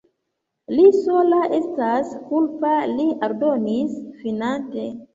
[0.77, 4.93] Li sola estas kulpa, li aldonis finante.